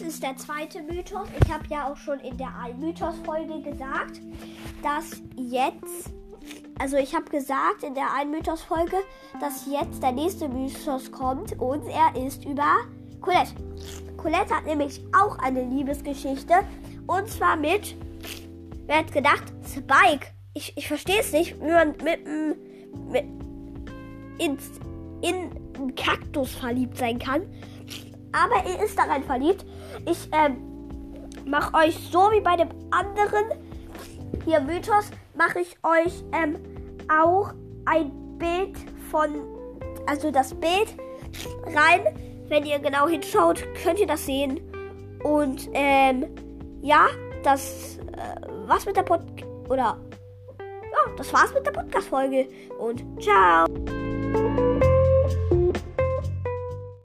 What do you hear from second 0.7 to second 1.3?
Mythos.